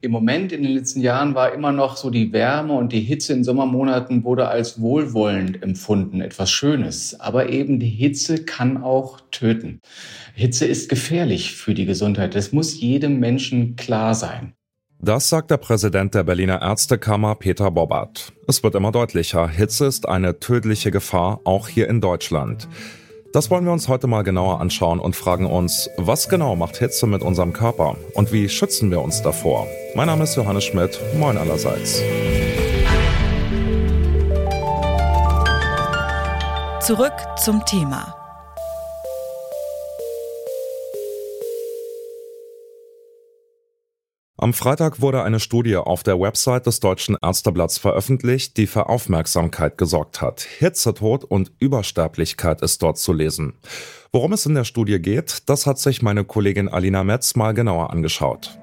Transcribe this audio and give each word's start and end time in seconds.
Im 0.00 0.12
Moment 0.12 0.52
in 0.52 0.62
den 0.62 0.70
letzten 0.70 1.00
Jahren 1.00 1.34
war 1.34 1.52
immer 1.52 1.72
noch 1.72 1.96
so 1.96 2.10
die 2.10 2.32
Wärme 2.32 2.74
und 2.74 2.92
die 2.92 3.00
Hitze 3.00 3.32
in 3.32 3.42
Sommermonaten 3.42 4.22
wurde 4.22 4.46
als 4.46 4.80
wohlwollend 4.80 5.60
empfunden, 5.60 6.20
etwas 6.20 6.52
Schönes. 6.52 7.18
Aber 7.18 7.48
eben 7.48 7.80
die 7.80 7.88
Hitze 7.88 8.44
kann 8.44 8.80
auch 8.80 9.18
töten. 9.32 9.80
Hitze 10.34 10.66
ist 10.66 10.88
gefährlich 10.88 11.56
für 11.56 11.74
die 11.74 11.84
Gesundheit. 11.84 12.36
Das 12.36 12.52
muss 12.52 12.80
jedem 12.80 13.18
Menschen 13.18 13.74
klar 13.74 14.14
sein. 14.14 14.52
Das 15.00 15.28
sagt 15.28 15.50
der 15.50 15.56
Präsident 15.56 16.14
der 16.14 16.22
Berliner 16.22 16.62
Ärztekammer 16.62 17.34
Peter 17.34 17.72
Bobbert. 17.72 18.32
Es 18.46 18.62
wird 18.62 18.76
immer 18.76 18.92
deutlicher, 18.92 19.48
Hitze 19.48 19.86
ist 19.86 20.08
eine 20.08 20.38
tödliche 20.38 20.92
Gefahr, 20.92 21.40
auch 21.42 21.66
hier 21.66 21.88
in 21.88 22.00
Deutschland. 22.00 22.68
Das 23.30 23.50
wollen 23.50 23.66
wir 23.66 23.72
uns 23.72 23.88
heute 23.88 24.06
mal 24.06 24.22
genauer 24.22 24.58
anschauen 24.58 25.00
und 25.00 25.14
fragen 25.14 25.44
uns, 25.44 25.90
was 25.98 26.30
genau 26.30 26.56
macht 26.56 26.78
Hitze 26.78 27.06
mit 27.06 27.22
unserem 27.22 27.52
Körper 27.52 27.96
und 28.14 28.32
wie 28.32 28.48
schützen 28.48 28.90
wir 28.90 29.02
uns 29.02 29.20
davor? 29.20 29.66
Mein 29.94 30.06
Name 30.06 30.24
ist 30.24 30.34
Johannes 30.34 30.64
Schmidt, 30.64 30.98
moin 31.18 31.36
allerseits. 31.36 32.00
Zurück 36.80 37.12
zum 37.36 37.62
Thema. 37.66 38.17
Am 44.40 44.52
Freitag 44.52 45.00
wurde 45.00 45.24
eine 45.24 45.40
Studie 45.40 45.74
auf 45.74 46.04
der 46.04 46.20
Website 46.20 46.66
des 46.66 46.78
Deutschen 46.78 47.16
Ärzteblatts 47.20 47.76
veröffentlicht, 47.76 48.56
die 48.56 48.68
für 48.68 48.88
Aufmerksamkeit 48.88 49.76
gesorgt 49.76 50.22
hat. 50.22 50.42
Hitzetod 50.42 51.24
und 51.24 51.50
Übersterblichkeit 51.58 52.62
ist 52.62 52.80
dort 52.80 52.98
zu 52.98 53.12
lesen. 53.12 53.54
Worum 54.12 54.32
es 54.32 54.46
in 54.46 54.54
der 54.54 54.62
Studie 54.62 55.00
geht, 55.00 55.48
das 55.48 55.66
hat 55.66 55.80
sich 55.80 56.02
meine 56.02 56.24
Kollegin 56.24 56.68
Alina 56.68 57.02
Metz 57.02 57.34
mal 57.34 57.52
genauer 57.52 57.90
angeschaut. 57.90 58.60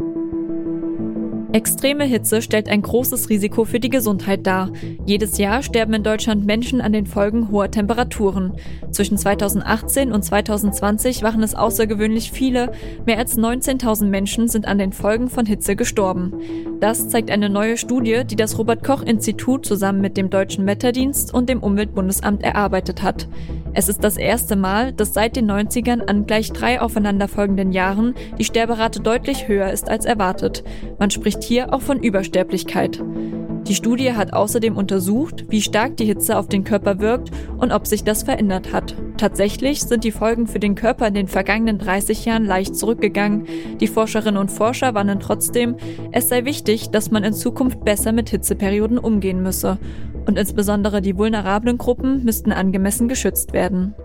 Extreme 1.56 2.04
Hitze 2.04 2.42
stellt 2.42 2.68
ein 2.68 2.82
großes 2.82 3.30
Risiko 3.30 3.64
für 3.64 3.80
die 3.80 3.90
Gesundheit 3.90 4.46
dar. 4.46 4.74
Jedes 5.06 5.38
Jahr 5.38 5.64
sterben 5.64 5.94
in 5.94 6.04
Deutschland 6.04 6.46
Menschen 6.46 6.82
an 6.82 6.92
den 6.92 7.06
Folgen 7.06 7.50
hoher 7.50 7.72
Temperaturen. 7.72 8.58
Zwischen 8.92 9.18
2018 9.18 10.12
und 10.12 10.22
2020 10.22 11.24
waren 11.24 11.42
es 11.44 11.56
außergewöhnlich 11.56 12.30
viele. 12.30 12.74
Mehr 13.06 13.20
als 13.20 13.38
19.000 13.38 14.08
Menschen 14.08 14.50
sind 14.50 14.68
an 14.68 14.78
den 14.78 14.92
Folgen 14.92 15.30
von 15.30 15.46
Hitze 15.46 15.78
gestorben. 15.78 16.34
Das 16.82 17.08
zeigt 17.08 17.32
eine 17.32 17.50
neue 17.50 17.78
Studie, 17.78 18.24
die 18.26 18.36
das 18.36 18.58
Robert 18.58 18.84
Koch 18.84 19.04
Institut 19.04 19.66
zusammen 19.66 20.02
mit 20.02 20.18
dem 20.18 20.30
Deutschen 20.30 20.66
Wetterdienst 20.66 21.34
und 21.34 21.48
dem 21.48 21.64
Umweltbundesamt 21.64 22.44
erarbeitet 22.44 23.02
hat. 23.02 23.30
Es 23.78 23.90
ist 23.90 24.04
das 24.04 24.18
erste 24.18 24.56
Mal, 24.56 24.94
dass 24.94 25.14
seit 25.14 25.36
den 25.36 25.52
90ern 25.52 26.06
an 26.08 26.26
gleich 26.26 26.52
drei 26.52 26.80
aufeinanderfolgenden 26.80 27.74
Jahren 27.74 28.14
die 28.38 28.46
Sterberate 28.46 29.02
deutlich 29.02 29.48
höher 29.48 29.70
ist 29.70 29.90
als 29.90 30.06
erwartet. 30.06 30.64
Man 30.98 31.12
spricht 31.12 31.45
hier 31.46 31.74
auch 31.74 31.82
von 31.82 32.00
Übersterblichkeit. 32.02 33.02
Die 33.68 33.74
Studie 33.74 34.14
hat 34.14 34.32
außerdem 34.32 34.78
untersucht, 34.78 35.46
wie 35.50 35.62
stark 35.62 35.98
die 35.98 36.06
Hitze 36.06 36.38
auf 36.38 36.48
den 36.48 36.64
Körper 36.64 37.00
wirkt 37.00 37.32
und 37.58 37.72
ob 37.72 37.88
sich 37.88 38.04
das 38.04 38.22
verändert 38.22 38.72
hat. 38.72 38.96
Tatsächlich 39.18 39.82
sind 39.82 40.04
die 40.04 40.12
Folgen 40.12 40.46
für 40.46 40.60
den 40.60 40.76
Körper 40.76 41.08
in 41.08 41.16
den 41.16 41.28
vergangenen 41.28 41.80
30 41.80 42.26
Jahren 42.26 42.46
leicht 42.46 42.76
zurückgegangen. 42.76 43.48
Die 43.80 43.88
Forscherinnen 43.88 44.40
und 44.40 44.52
Forscher 44.52 44.94
warnen 44.94 45.20
trotzdem, 45.20 45.78
es 46.12 46.30
sei 46.30 46.46
wichtig, 46.46 46.92
dass 46.92 47.10
man 47.10 47.24
in 47.24 47.34
Zukunft 47.34 47.84
besser 47.84 48.12
mit 48.12 48.30
Hitzeperioden 48.30 49.00
umgehen 49.00 49.42
müsse. 49.42 49.80
Und 50.28 50.38
insbesondere 50.38 51.02
die 51.02 51.18
vulnerablen 51.18 51.80
Gruppen 51.80 52.24
müssten 52.24 52.52
angemessen 52.52 53.08
geschützt 53.08 53.54
werden. 53.54 53.96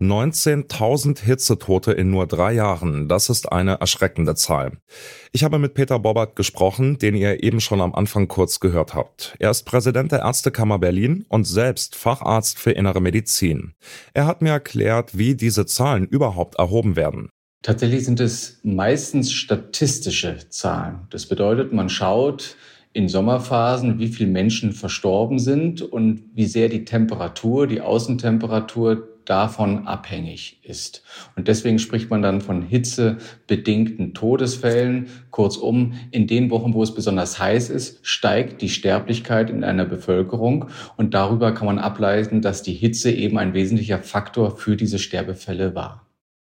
19.000 0.00 1.20
Hitzetote 1.20 1.92
in 1.92 2.10
nur 2.10 2.26
drei 2.26 2.52
Jahren, 2.52 3.08
das 3.08 3.28
ist 3.28 3.50
eine 3.50 3.80
erschreckende 3.80 4.34
Zahl. 4.34 4.78
Ich 5.32 5.44
habe 5.44 5.58
mit 5.58 5.74
Peter 5.74 5.98
Bobbert 5.98 6.36
gesprochen, 6.36 6.98
den 6.98 7.14
ihr 7.14 7.42
eben 7.42 7.60
schon 7.60 7.80
am 7.80 7.94
Anfang 7.94 8.28
kurz 8.28 8.60
gehört 8.60 8.94
habt. 8.94 9.34
Er 9.38 9.50
ist 9.50 9.64
Präsident 9.64 10.12
der 10.12 10.20
Ärztekammer 10.20 10.78
Berlin 10.78 11.24
und 11.28 11.44
selbst 11.44 11.96
Facharzt 11.96 12.58
für 12.58 12.70
innere 12.70 13.00
Medizin. 13.00 13.74
Er 14.14 14.26
hat 14.26 14.42
mir 14.42 14.50
erklärt, 14.50 15.18
wie 15.18 15.34
diese 15.34 15.66
Zahlen 15.66 16.06
überhaupt 16.06 16.56
erhoben 16.56 16.96
werden. 16.96 17.30
Tatsächlich 17.62 18.04
sind 18.04 18.20
es 18.20 18.60
meistens 18.62 19.32
statistische 19.32 20.48
Zahlen. 20.48 21.08
Das 21.10 21.26
bedeutet, 21.26 21.72
man 21.72 21.88
schaut, 21.88 22.56
in 22.98 23.08
Sommerphasen, 23.08 24.00
wie 24.00 24.08
viele 24.08 24.28
Menschen 24.28 24.72
verstorben 24.72 25.38
sind 25.38 25.82
und 25.82 26.24
wie 26.34 26.46
sehr 26.46 26.68
die 26.68 26.84
Temperatur, 26.84 27.68
die 27.68 27.80
Außentemperatur 27.80 29.06
davon 29.24 29.86
abhängig 29.86 30.58
ist. 30.64 31.04
Und 31.36 31.46
deswegen 31.46 31.78
spricht 31.78 32.10
man 32.10 32.22
dann 32.22 32.40
von 32.40 32.62
hitzebedingten 32.62 34.14
Todesfällen. 34.14 35.06
Kurzum, 35.30 35.92
in 36.10 36.26
den 36.26 36.50
Wochen, 36.50 36.74
wo 36.74 36.82
es 36.82 36.92
besonders 36.92 37.38
heiß 37.38 37.70
ist, 37.70 38.04
steigt 38.04 38.62
die 38.62 38.68
Sterblichkeit 38.68 39.48
in 39.48 39.62
einer 39.62 39.84
Bevölkerung. 39.84 40.64
Und 40.96 41.14
darüber 41.14 41.52
kann 41.52 41.66
man 41.66 41.78
ableiten, 41.78 42.42
dass 42.42 42.64
die 42.64 42.74
Hitze 42.74 43.12
eben 43.12 43.38
ein 43.38 43.54
wesentlicher 43.54 44.00
Faktor 44.00 44.56
für 44.56 44.76
diese 44.76 44.98
Sterbefälle 44.98 45.76
war. 45.76 46.04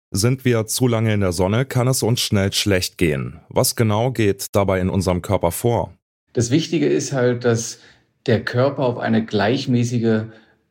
Sind 0.09 0.44
wir 0.44 0.66
zu 0.66 0.88
lange 0.88 1.13
in 1.13 1.19
der 1.19 1.34
Sonne, 1.34 1.66
kann 1.66 1.88
es 1.88 2.02
uns 2.02 2.19
schnell 2.19 2.52
schlecht 2.52 2.97
gehen. 2.97 3.41
Was 3.47 3.75
genau 3.75 4.12
geht 4.12 4.47
dabei 4.56 4.79
in 4.79 4.90
unserem 4.90 5.22
Körper 5.22 5.52
vor? 5.52 5.94
Das 6.33 6.51
Wichtige 6.51 6.87
ist 6.87 7.13
halt, 7.13 7.43
dass 7.45 7.79
der 8.25 8.43
Körper 8.43 8.83
auf 8.83 8.97
eine 8.97 9.25
gleichmäßige 9.25 10.23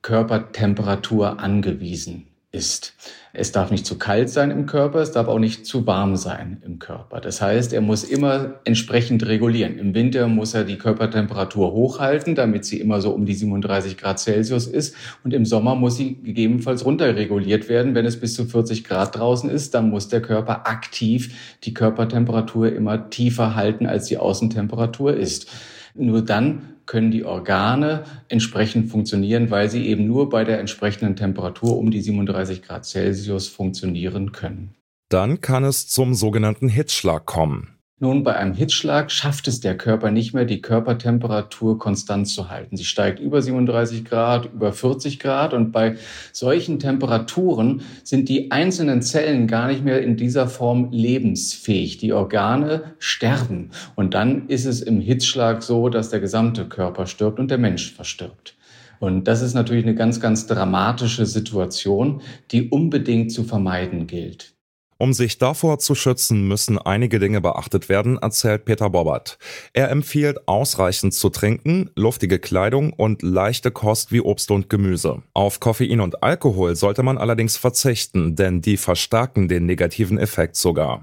Körpertemperatur 0.03 1.41
angewiesen 1.41 2.30
ist. 2.53 2.95
Es 3.33 3.53
darf 3.53 3.71
nicht 3.71 3.87
zu 3.87 3.97
kalt 3.97 4.29
sein 4.29 4.51
im 4.51 4.67
Körper, 4.67 4.99
es 4.99 5.13
darf 5.13 5.29
auch 5.29 5.39
nicht 5.39 5.65
zu 5.65 5.87
warm 5.87 6.17
sein 6.17 6.61
im 6.65 6.81
Körper. 6.81 7.21
Das 7.21 7.41
heißt, 7.41 7.73
er 7.73 7.81
muss 7.81 8.03
immer 8.03 8.55
entsprechend 8.65 9.25
regulieren. 9.27 9.79
Im 9.79 9.95
Winter 9.95 10.27
muss 10.27 10.55
er 10.55 10.65
die 10.65 10.77
Körpertemperatur 10.77 11.73
hochhalten, 11.73 12.35
damit 12.35 12.65
sie 12.65 12.81
immer 12.81 13.01
so 13.01 13.11
um 13.13 13.27
die 13.27 13.35
37 13.35 13.97
Grad 13.97 14.19
Celsius 14.19 14.67
ist. 14.67 14.97
Und 15.23 15.33
im 15.33 15.45
Sommer 15.45 15.77
muss 15.77 15.97
sie 15.97 16.17
gegebenenfalls 16.17 16.85
runterreguliert 16.85 17.69
werden. 17.69 17.95
Wenn 17.95 18.07
es 18.07 18.19
bis 18.19 18.35
zu 18.35 18.47
40 18.47 18.83
Grad 18.83 19.17
draußen 19.17 19.49
ist, 19.49 19.75
dann 19.75 19.91
muss 19.91 20.09
der 20.09 20.21
Körper 20.21 20.67
aktiv 20.67 21.57
die 21.63 21.73
Körpertemperatur 21.73 22.73
immer 22.73 23.11
tiefer 23.11 23.55
halten, 23.55 23.87
als 23.87 24.07
die 24.07 24.19
Außentemperatur 24.19 25.17
ist. 25.17 25.49
Nur 25.95 26.23
dann 26.23 26.77
können 26.87 27.11
die 27.11 27.25
Organe 27.25 28.05
entsprechend 28.29 28.91
funktionieren, 28.91 29.51
weil 29.51 29.71
sie 29.71 29.87
eben 29.87 30.07
nur 30.07 30.29
bei 30.29 30.45
der 30.45 30.59
entsprechenden 30.59 31.17
Temperatur 31.17 31.79
um 31.79 31.91
die 31.91 32.01
37 32.01 32.63
Grad 32.63 32.85
Celsius 32.85 33.49
funktionieren 33.49 34.33
können. 34.33 34.75
Dann 35.09 35.41
kann 35.41 35.65
es 35.65 35.89
zum 35.89 36.15
sogenannten 36.15 36.69
Hitzschlag 36.69 37.27
kommen. 37.27 37.80
Nun, 38.03 38.25
bei 38.25 38.35
einem 38.35 38.55
Hitzschlag 38.55 39.11
schafft 39.11 39.47
es 39.47 39.61
der 39.61 39.77
Körper 39.77 40.11
nicht 40.11 40.33
mehr, 40.33 40.47
die 40.47 40.63
Körpertemperatur 40.63 41.79
konstant 41.79 42.29
zu 42.29 42.49
halten. 42.49 42.79
Sie 42.79 42.87
steigt 42.87 43.21
über 43.21 43.43
37 43.43 44.07
Grad, 44.07 44.47
über 44.55 44.73
40 44.73 45.19
Grad 45.19 45.53
und 45.53 45.71
bei 45.71 45.97
solchen 46.33 46.79
Temperaturen 46.79 47.83
sind 48.03 48.31
die 48.31 48.53
einzelnen 48.53 49.03
Zellen 49.03 49.47
gar 49.47 49.69
nicht 49.69 49.85
mehr 49.85 50.01
in 50.01 50.17
dieser 50.17 50.49
Form 50.49 50.89
lebensfähig. 50.91 51.99
Die 51.99 52.15
Organe 52.15 52.95
sterben 52.99 53.69
und 53.97 54.15
dann 54.15 54.49
ist 54.49 54.65
es 54.65 54.81
im 54.81 55.03
Hitzschlag 55.03 55.63
so, 55.63 55.91
dass 55.91 56.09
der 56.09 56.21
gesamte 56.21 56.71
Körper 56.71 57.05
stirbt 57.05 57.39
und 57.39 57.51
der 57.51 57.59
Mensch 57.59 57.93
verstirbt. 57.93 58.57
Und 58.99 59.25
das 59.25 59.43
ist 59.43 59.53
natürlich 59.53 59.85
eine 59.85 59.95
ganz, 59.95 60.23
ganz 60.23 60.47
dramatische 60.47 61.27
Situation, 61.27 62.23
die 62.51 62.71
unbedingt 62.71 63.31
zu 63.31 63.45
vermeiden 63.45 64.07
gilt. 64.07 64.55
Um 65.01 65.15
sich 65.15 65.39
davor 65.39 65.79
zu 65.79 65.95
schützen, 65.95 66.47
müssen 66.47 66.77
einige 66.77 67.19
Dinge 67.19 67.41
beachtet 67.41 67.89
werden, 67.89 68.19
erzählt 68.19 68.67
Peter 68.67 68.91
Bobbert. 68.91 69.39
Er 69.73 69.91
empfiehlt 69.91 70.47
ausreichend 70.47 71.15
zu 71.15 71.31
trinken, 71.31 71.89
luftige 71.97 72.39
Kleidung 72.39 72.93
und 72.93 73.23
leichte 73.23 73.71
Kost 73.71 74.13
wie 74.13 74.21
Obst 74.21 74.51
und 74.51 74.69
Gemüse. 74.69 75.23
Auf 75.33 75.59
Koffein 75.59 76.03
und 76.03 76.23
Alkohol 76.23 76.77
sollte 76.77 77.03
man 77.03 77.17
allerdings 77.17 77.57
verzichten, 77.57 78.37
denn 78.37 78.61
die 78.61 78.77
verstärken 78.77 79.49
den 79.49 79.65
negativen 79.65 80.19
Effekt 80.19 80.57
sogar. 80.57 81.03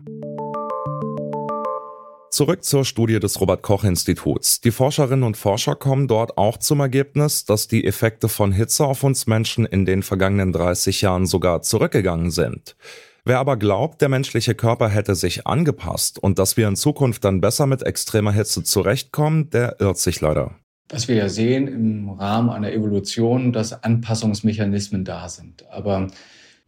Zurück 2.29 2.63
zur 2.63 2.85
Studie 2.85 3.19
des 3.19 3.41
Robert 3.41 3.63
Koch 3.63 3.83
Instituts. 3.83 4.61
Die 4.61 4.69
Forscherinnen 4.69 5.23
und 5.23 5.37
Forscher 5.37 5.73
kommen 5.73 6.07
dort 6.07 6.37
auch 6.37 6.57
zum 6.57 6.81
Ergebnis, 6.81 7.45
dass 7.45 7.67
die 7.67 7.83
Effekte 7.83 8.29
von 8.29 8.51
Hitze 8.51 8.85
auf 8.85 9.03
uns 9.03 9.25
Menschen 9.25 9.65
in 9.65 9.87
den 9.87 10.03
vergangenen 10.03 10.51
30 10.51 11.01
Jahren 11.01 11.25
sogar 11.25 11.63
zurückgegangen 11.63 12.29
sind. 12.29 12.75
Wer 13.27 13.39
aber 13.39 13.57
glaubt, 13.57 13.99
der 13.99 14.07
menschliche 14.07 14.55
Körper 14.55 14.87
hätte 14.87 15.13
sich 15.13 15.45
angepasst 15.45 16.17
und 16.17 16.39
dass 16.39 16.55
wir 16.55 16.65
in 16.65 16.77
Zukunft 16.77 17.25
dann 17.25 17.41
besser 17.41 17.67
mit 17.67 17.83
extremer 17.83 18.31
Hitze 18.31 18.63
zurechtkommen, 18.63 19.49
der 19.49 19.81
irrt 19.81 19.97
sich 19.97 20.21
leider. 20.21 20.55
Was 20.87 21.09
wir 21.09 21.15
ja 21.15 21.27
sehen 21.27 21.67
im 21.67 22.09
Rahmen 22.09 22.49
einer 22.49 22.71
Evolution, 22.71 23.51
dass 23.51 23.83
Anpassungsmechanismen 23.83 25.03
da 25.03 25.27
sind. 25.27 25.69
Aber 25.69 26.07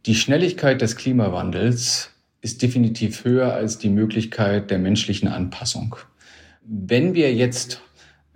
die 0.04 0.14
Schnelligkeit 0.14 0.82
des 0.82 0.96
Klimawandels 0.96 2.10
ist 2.42 2.60
definitiv 2.60 3.24
höher 3.24 3.54
als 3.54 3.78
die 3.78 3.88
Möglichkeit 3.88 4.70
der 4.70 4.80
menschlichen 4.80 5.28
Anpassung. 5.28 5.96
Wenn 6.60 7.14
wir 7.14 7.32
jetzt 7.32 7.80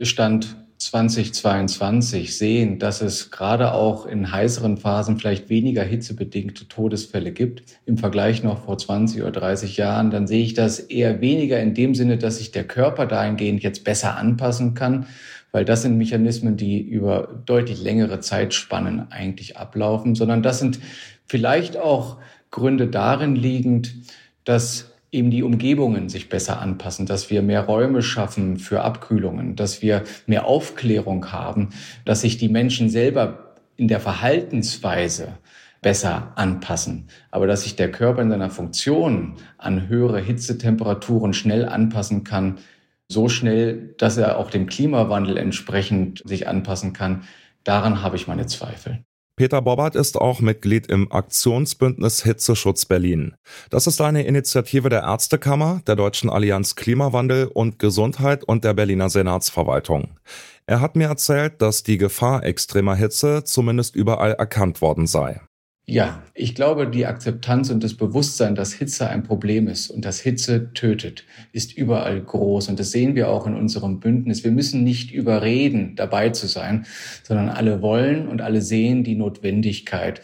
Stand 0.00 0.56
2022 0.94 2.38
sehen, 2.38 2.78
dass 2.78 3.00
es 3.00 3.32
gerade 3.32 3.74
auch 3.74 4.06
in 4.06 4.30
heißeren 4.30 4.76
Phasen 4.76 5.18
vielleicht 5.18 5.48
weniger 5.48 5.82
hitzebedingte 5.82 6.68
Todesfälle 6.68 7.32
gibt 7.32 7.64
im 7.84 7.98
Vergleich 7.98 8.44
noch 8.44 8.64
vor 8.64 8.78
20 8.78 9.22
oder 9.22 9.32
30 9.32 9.76
Jahren, 9.76 10.12
dann 10.12 10.28
sehe 10.28 10.44
ich 10.44 10.54
das 10.54 10.78
eher 10.78 11.20
weniger 11.20 11.58
in 11.58 11.74
dem 11.74 11.96
Sinne, 11.96 12.16
dass 12.16 12.38
sich 12.38 12.52
der 12.52 12.62
Körper 12.62 13.06
dahingehend 13.06 13.64
jetzt 13.64 13.82
besser 13.82 14.16
anpassen 14.16 14.74
kann, 14.74 15.06
weil 15.50 15.64
das 15.64 15.82
sind 15.82 15.98
Mechanismen, 15.98 16.56
die 16.56 16.80
über 16.80 17.42
deutlich 17.44 17.82
längere 17.82 18.20
Zeitspannen 18.20 19.10
eigentlich 19.10 19.56
ablaufen, 19.56 20.14
sondern 20.14 20.44
das 20.44 20.60
sind 20.60 20.78
vielleicht 21.26 21.76
auch 21.76 22.18
Gründe 22.52 22.86
darin 22.86 23.34
liegend, 23.34 23.96
dass 24.44 24.93
eben 25.14 25.30
die 25.30 25.42
Umgebungen 25.42 26.08
sich 26.08 26.28
besser 26.28 26.60
anpassen, 26.60 27.06
dass 27.06 27.30
wir 27.30 27.40
mehr 27.40 27.62
Räume 27.62 28.02
schaffen 28.02 28.58
für 28.58 28.82
Abkühlungen, 28.82 29.56
dass 29.56 29.80
wir 29.80 30.02
mehr 30.26 30.46
Aufklärung 30.46 31.32
haben, 31.32 31.70
dass 32.04 32.20
sich 32.20 32.36
die 32.36 32.48
Menschen 32.48 32.90
selber 32.90 33.54
in 33.76 33.88
der 33.88 34.00
Verhaltensweise 34.00 35.38
besser 35.80 36.32
anpassen. 36.36 37.08
Aber 37.30 37.46
dass 37.46 37.62
sich 37.62 37.76
der 37.76 37.90
Körper 37.90 38.22
in 38.22 38.30
seiner 38.30 38.50
Funktion 38.50 39.34
an 39.58 39.88
höhere 39.88 40.20
Hitzetemperaturen 40.20 41.32
schnell 41.32 41.68
anpassen 41.68 42.24
kann, 42.24 42.58
so 43.06 43.28
schnell, 43.28 43.94
dass 43.98 44.16
er 44.16 44.38
auch 44.38 44.50
dem 44.50 44.66
Klimawandel 44.66 45.36
entsprechend 45.36 46.22
sich 46.24 46.48
anpassen 46.48 46.92
kann, 46.92 47.24
daran 47.62 48.02
habe 48.02 48.16
ich 48.16 48.26
meine 48.26 48.46
Zweifel. 48.46 49.04
Peter 49.36 49.60
Bobbert 49.62 49.96
ist 49.96 50.16
auch 50.16 50.38
Mitglied 50.38 50.86
im 50.86 51.10
Aktionsbündnis 51.10 52.22
Hitzeschutz 52.22 52.86
Berlin. 52.86 53.34
Das 53.68 53.88
ist 53.88 54.00
eine 54.00 54.24
Initiative 54.24 54.88
der 54.88 55.02
Ärztekammer, 55.02 55.82
der 55.88 55.96
Deutschen 55.96 56.30
Allianz 56.30 56.76
Klimawandel 56.76 57.46
und 57.48 57.80
Gesundheit 57.80 58.44
und 58.44 58.62
der 58.62 58.74
Berliner 58.74 59.10
Senatsverwaltung. 59.10 60.20
Er 60.66 60.80
hat 60.80 60.94
mir 60.94 61.08
erzählt, 61.08 61.60
dass 61.60 61.82
die 61.82 61.98
Gefahr 61.98 62.44
extremer 62.44 62.94
Hitze 62.94 63.42
zumindest 63.42 63.96
überall 63.96 64.34
erkannt 64.34 64.80
worden 64.80 65.08
sei. 65.08 65.40
Ja, 65.86 66.22
ich 66.32 66.54
glaube, 66.54 66.88
die 66.88 67.04
Akzeptanz 67.04 67.68
und 67.68 67.84
das 67.84 67.92
Bewusstsein, 67.92 68.54
dass 68.54 68.72
Hitze 68.72 69.06
ein 69.10 69.22
Problem 69.22 69.68
ist 69.68 69.90
und 69.90 70.06
dass 70.06 70.18
Hitze 70.18 70.72
tötet, 70.72 71.24
ist 71.52 71.76
überall 71.76 72.22
groß. 72.22 72.68
Und 72.68 72.80
das 72.80 72.90
sehen 72.90 73.14
wir 73.14 73.28
auch 73.28 73.46
in 73.46 73.54
unserem 73.54 74.00
Bündnis. 74.00 74.44
Wir 74.44 74.50
müssen 74.50 74.82
nicht 74.82 75.12
überreden, 75.12 75.94
dabei 75.94 76.30
zu 76.30 76.46
sein, 76.46 76.86
sondern 77.22 77.50
alle 77.50 77.82
wollen 77.82 78.28
und 78.28 78.40
alle 78.40 78.62
sehen 78.62 79.04
die 79.04 79.14
Notwendigkeit. 79.14 80.22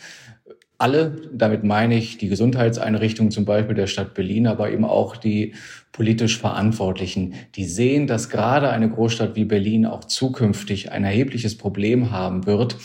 Alle, 0.78 1.28
damit 1.30 1.62
meine 1.62 1.94
ich 1.94 2.16
die 2.16 2.30
Gesundheitseinrichtungen 2.30 3.30
zum 3.30 3.44
Beispiel 3.44 3.74
der 3.74 3.86
Stadt 3.86 4.14
Berlin, 4.14 4.46
aber 4.46 4.72
eben 4.72 4.86
auch 4.86 5.18
die 5.18 5.52
politisch 5.92 6.38
Verantwortlichen, 6.38 7.34
die 7.54 7.66
sehen, 7.66 8.06
dass 8.06 8.30
gerade 8.30 8.70
eine 8.70 8.88
Großstadt 8.88 9.36
wie 9.36 9.44
Berlin 9.44 9.84
auch 9.84 10.06
zukünftig 10.06 10.90
ein 10.90 11.04
erhebliches 11.04 11.58
Problem 11.58 12.10
haben 12.12 12.46
wird, 12.46 12.78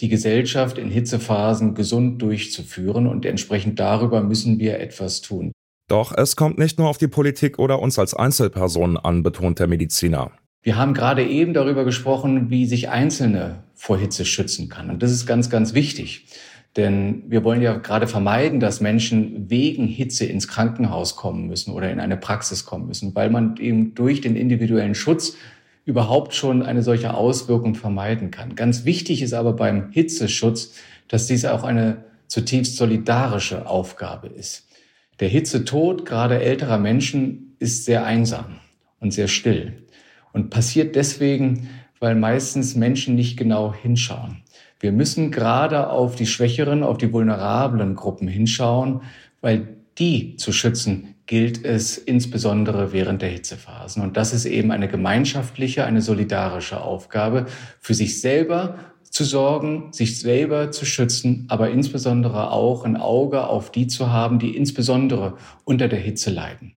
die 0.00 0.08
Gesellschaft 0.08 0.78
in 0.78 0.90
Hitzephasen 0.90 1.74
gesund 1.74 2.22
durchzuführen 2.22 3.06
und 3.06 3.26
entsprechend 3.26 3.80
darüber 3.80 4.22
müssen 4.22 4.58
wir 4.58 4.80
etwas 4.80 5.20
tun. 5.20 5.52
Doch 5.88 6.12
es 6.16 6.36
kommt 6.36 6.58
nicht 6.58 6.78
nur 6.78 6.88
auf 6.88 6.98
die 6.98 7.08
Politik 7.08 7.58
oder 7.58 7.80
uns 7.80 7.98
als 7.98 8.14
Einzelpersonen 8.14 8.96
an, 8.96 9.22
betont 9.22 9.58
der 9.58 9.66
Mediziner. 9.66 10.30
Wir 10.62 10.76
haben 10.76 10.92
gerade 10.92 11.26
eben 11.26 11.54
darüber 11.54 11.84
gesprochen, 11.84 12.50
wie 12.50 12.66
sich 12.66 12.90
Einzelne 12.90 13.62
vor 13.74 13.96
Hitze 13.96 14.24
schützen 14.24 14.68
kann. 14.68 14.90
Und 14.90 15.02
das 15.02 15.12
ist 15.12 15.26
ganz, 15.26 15.48
ganz 15.50 15.72
wichtig. 15.72 16.26
Denn 16.76 17.22
wir 17.26 17.42
wollen 17.42 17.62
ja 17.62 17.76
gerade 17.76 18.06
vermeiden, 18.06 18.60
dass 18.60 18.80
Menschen 18.80 19.48
wegen 19.48 19.86
Hitze 19.86 20.26
ins 20.26 20.46
Krankenhaus 20.46 21.16
kommen 21.16 21.46
müssen 21.46 21.72
oder 21.72 21.90
in 21.90 22.00
eine 22.00 22.16
Praxis 22.16 22.66
kommen 22.66 22.86
müssen, 22.86 23.14
weil 23.14 23.30
man 23.30 23.56
eben 23.56 23.94
durch 23.94 24.20
den 24.20 24.36
individuellen 24.36 24.94
Schutz 24.94 25.36
überhaupt 25.88 26.34
schon 26.34 26.62
eine 26.62 26.82
solche 26.82 27.14
Auswirkung 27.14 27.74
vermeiden 27.74 28.30
kann. 28.30 28.56
Ganz 28.56 28.84
wichtig 28.84 29.22
ist 29.22 29.32
aber 29.32 29.54
beim 29.54 29.90
Hitzeschutz, 29.90 30.74
dass 31.08 31.26
dies 31.26 31.46
auch 31.46 31.64
eine 31.64 32.04
zutiefst 32.26 32.76
solidarische 32.76 33.66
Aufgabe 33.66 34.28
ist. 34.28 34.68
Der 35.18 35.28
Hitzetod 35.28 36.04
gerade 36.04 36.42
älterer 36.42 36.76
Menschen 36.76 37.56
ist 37.58 37.86
sehr 37.86 38.04
einsam 38.04 38.58
und 39.00 39.14
sehr 39.14 39.28
still 39.28 39.82
und 40.34 40.50
passiert 40.50 40.94
deswegen, 40.94 41.70
weil 42.00 42.16
meistens 42.16 42.76
Menschen 42.76 43.14
nicht 43.14 43.38
genau 43.38 43.72
hinschauen. 43.72 44.42
Wir 44.80 44.92
müssen 44.92 45.30
gerade 45.30 45.88
auf 45.88 46.16
die 46.16 46.26
schwächeren, 46.26 46.82
auf 46.82 46.98
die 46.98 47.14
vulnerablen 47.14 47.94
Gruppen 47.94 48.28
hinschauen, 48.28 49.00
weil 49.40 49.78
die 49.98 50.36
zu 50.36 50.52
schützen 50.52 51.14
gilt 51.28 51.62
es 51.62 51.98
insbesondere 51.98 52.92
während 52.92 53.20
der 53.20 53.28
Hitzephasen. 53.28 54.02
Und 54.02 54.16
das 54.16 54.32
ist 54.32 54.46
eben 54.46 54.72
eine 54.72 54.88
gemeinschaftliche, 54.88 55.84
eine 55.84 56.00
solidarische 56.00 56.80
Aufgabe, 56.80 57.44
für 57.80 57.92
sich 57.92 58.22
selber 58.22 58.78
zu 59.02 59.24
sorgen, 59.24 59.92
sich 59.92 60.18
selber 60.18 60.72
zu 60.72 60.86
schützen, 60.86 61.44
aber 61.48 61.70
insbesondere 61.70 62.50
auch 62.50 62.84
ein 62.84 62.96
Auge 62.96 63.46
auf 63.46 63.70
die 63.70 63.86
zu 63.86 64.10
haben, 64.10 64.38
die 64.38 64.56
insbesondere 64.56 65.36
unter 65.64 65.86
der 65.86 65.98
Hitze 65.98 66.30
leiden. 66.30 66.74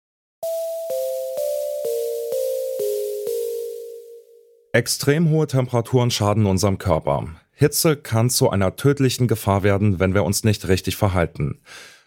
Extrem 4.74 5.30
hohe 5.30 5.48
Temperaturen 5.48 6.12
schaden 6.12 6.46
unserem 6.46 6.78
Körper. 6.78 7.28
Hitze 7.54 7.96
kann 7.96 8.30
zu 8.30 8.50
einer 8.50 8.76
tödlichen 8.76 9.30
Gefahr 9.30 9.64
werden, 9.64 10.00
wenn 10.00 10.14
wir 10.14 10.24
uns 10.24 10.44
nicht 10.44 10.68
richtig 10.68 10.98
verhalten. 10.98 11.62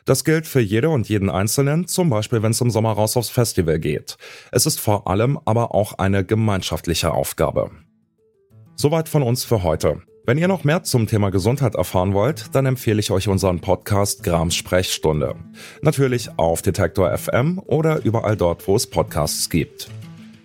Das 0.04 0.24
gilt 0.24 0.46
für 0.46 0.60
jede 0.60 0.90
und 0.90 1.08
jeden 1.08 1.30
Einzelnen, 1.30 1.86
zum 1.88 2.10
Beispiel 2.10 2.42
wenn 2.42 2.50
es 2.50 2.60
im 2.60 2.70
Sommer 2.70 2.92
raus 2.92 3.16
aufs 3.16 3.30
Festival 3.30 3.78
geht. 3.78 4.16
Es 4.52 4.66
ist 4.66 4.78
vor 4.80 5.08
allem 5.08 5.38
aber 5.46 5.74
auch 5.74 5.98
eine 5.98 6.24
gemeinschaftliche 6.24 7.12
Aufgabe. 7.12 7.70
Soweit 8.76 9.08
von 9.08 9.22
uns 9.22 9.44
für 9.44 9.62
heute. 9.62 10.02
Wenn 10.26 10.38
ihr 10.38 10.48
noch 10.48 10.64
mehr 10.64 10.82
zum 10.82 11.06
Thema 11.06 11.30
Gesundheit 11.30 11.74
erfahren 11.74 12.14
wollt, 12.14 12.54
dann 12.54 12.66
empfehle 12.66 13.00
ich 13.00 13.10
euch 13.10 13.28
unseren 13.28 13.60
Podcast 13.60 14.22
Grams 14.22 14.54
Sprechstunde. 14.54 15.36
Natürlich 15.82 16.38
auf 16.38 16.62
Detektor 16.62 17.16
FM 17.16 17.58
oder 17.58 18.02
überall 18.04 18.36
dort, 18.36 18.66
wo 18.66 18.76
es 18.76 18.86
Podcasts 18.86 19.48
gibt. 19.50 19.90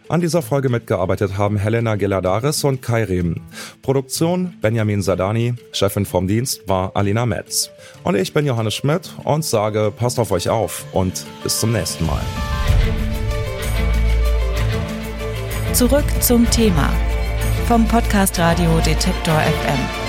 An 0.10 0.22
dieser 0.22 0.42
Folge 0.42 0.70
mitgearbeitet 0.70 1.38
haben 1.38 1.56
Helena 1.56 1.96
Geladaris 1.96 2.64
und 2.64 2.82
Kai 2.82 3.04
Rehm. 3.04 3.36
Produktion 3.84 4.56
Benjamin 4.60 5.04
Sadani, 5.04 5.54
Chefin 5.72 6.04
vom 6.04 6.28
Dienst 6.28 6.68
war 6.68 6.96
Alina 6.96 7.28
Metz. 7.28 7.70
Und 8.04 8.16
ich 8.16 8.34
bin 8.34 8.48
Johannes 8.48 8.74
Schmidt 8.74 9.14
und 9.24 9.46
sage, 9.46 9.94
passt 9.96 10.18
auf 10.20 10.32
euch 10.32 10.50
auf 10.50 10.84
und 10.94 11.24
bis 11.44 11.60
zum 11.60 11.74
nächsten 11.74 12.08
Mal. 12.08 12.22
Zurück 15.74 16.06
zum 16.22 16.50
Thema 16.50 16.92
vom 17.68 17.88
Podcast 17.88 18.40
Radio 18.40 18.80
Detektor 18.80 19.36
FM. 19.36 20.09